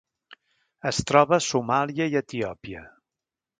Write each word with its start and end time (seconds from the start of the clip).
Es 0.91 1.01
troba 1.11 1.37
a 1.37 1.43
Somàlia 1.49 2.09
i 2.15 2.19
Etiòpia. 2.25 2.85